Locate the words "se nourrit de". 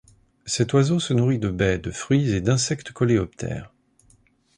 0.99-1.49